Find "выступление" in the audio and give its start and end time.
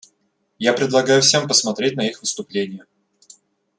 2.21-2.85